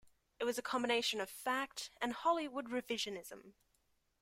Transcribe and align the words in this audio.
It 0.39 0.45
was 0.45 0.57
a 0.57 0.63
combination 0.63 1.21
of 1.21 1.29
fact 1.29 1.91
and 2.01 2.11
Hollywood 2.13 2.71
revisionism. 2.71 3.53